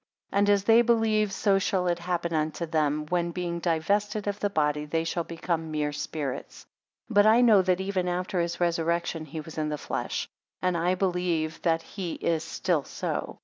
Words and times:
8 0.33 0.37
And 0.39 0.49
as 0.49 0.63
they 0.63 0.81
believe 0.81 1.31
so 1.31 1.59
shall 1.59 1.85
it 1.85 1.99
happen 1.99 2.33
unto 2.33 2.65
them, 2.65 3.05
when 3.09 3.29
being 3.29 3.59
divested 3.59 4.25
of 4.25 4.39
the 4.39 4.49
body 4.49 4.85
they 4.85 5.03
shall 5.03 5.23
become 5.23 5.69
mere 5.69 5.93
spirits. 5.93 6.65
9 7.09 7.13
But 7.13 7.27
I 7.27 7.41
know 7.41 7.61
that 7.61 7.79
even 7.79 8.07
after 8.07 8.39
his 8.41 8.59
resurrection 8.59 9.25
he 9.25 9.41
was 9.41 9.59
in 9.59 9.69
the 9.69 9.77
flesh; 9.77 10.27
and 10.59 10.75
I 10.75 10.95
believe 10.95 11.61
that 11.61 11.83
he 11.83 12.13
is 12.13 12.43
still 12.43 12.83
so. 12.83 13.37